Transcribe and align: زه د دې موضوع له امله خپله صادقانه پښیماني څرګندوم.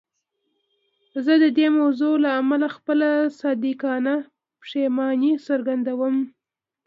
زه 1.25 1.33
د 1.43 1.45
دې 1.57 1.67
موضوع 1.79 2.13
له 2.23 2.29
امله 2.41 2.67
خپله 2.75 3.09
صادقانه 3.39 4.13
پښیماني 4.63 5.33
څرګندوم. 5.47 6.15